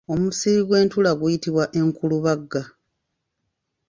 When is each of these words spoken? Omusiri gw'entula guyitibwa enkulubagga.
Omusiri 0.13 0.61
gw'entula 0.67 1.11
guyitibwa 1.19 1.63
enkulubagga. 1.79 2.61